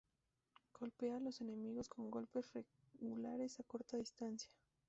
[0.79, 2.49] Golpea a los enemigos con golpes
[3.01, 4.49] regulares a corta distancia.